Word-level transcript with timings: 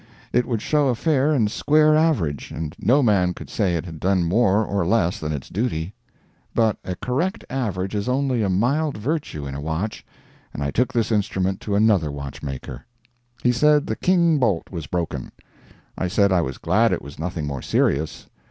It 0.33 0.47
would 0.47 0.63
show 0.63 0.87
a 0.87 0.95
fair 0.95 1.31
and 1.31 1.51
square 1.51 1.95
average, 1.95 2.49
and 2.49 2.75
no 2.79 3.03
man 3.03 3.35
could 3.35 3.51
say 3.51 3.75
it 3.75 3.85
had 3.85 3.99
done 3.99 4.23
more 4.23 4.65
or 4.65 4.83
less 4.83 5.19
than 5.19 5.31
its 5.31 5.47
duty. 5.47 5.93
But 6.55 6.77
a 6.83 6.95
correct 6.95 7.45
average 7.51 7.93
is 7.93 8.09
only 8.09 8.41
a 8.41 8.49
mild 8.49 8.97
virtue 8.97 9.45
in 9.45 9.53
a 9.53 9.61
watch, 9.61 10.03
and 10.55 10.63
I 10.63 10.71
took 10.71 10.91
this 10.91 11.11
instrument 11.11 11.61
to 11.61 11.75
another 11.75 12.09
watchmaker. 12.11 12.83
He 13.43 13.51
said 13.51 13.85
the 13.85 13.95
king 13.95 14.39
bolt 14.39 14.71
was 14.71 14.87
broken. 14.87 15.31
I 15.95 16.07
said 16.07 16.31
I 16.31 16.41
was 16.41 16.57
glad 16.57 16.91
it 16.91 17.03
was 17.03 17.19
nothing 17.19 17.45
more 17.45 17.61
serious. 17.61 18.25